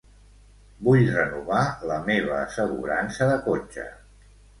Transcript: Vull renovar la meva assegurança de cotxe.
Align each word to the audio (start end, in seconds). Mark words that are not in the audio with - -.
Vull 0.85 1.03
renovar 1.17 1.59
la 1.91 1.97
meva 2.07 2.33
assegurança 2.39 3.29
de 3.33 3.37
cotxe. 3.45 3.87